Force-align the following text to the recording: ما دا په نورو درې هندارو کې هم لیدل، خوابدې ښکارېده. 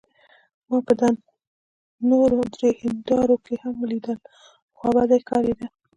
ما 0.69 0.77
دا 0.85 0.93
په 0.99 1.07
نورو 2.09 2.39
درې 2.55 2.69
هندارو 2.81 3.35
کې 3.45 3.55
هم 3.63 3.75
لیدل، 3.91 4.19
خوابدې 4.77 5.17
ښکارېده. 5.23 5.67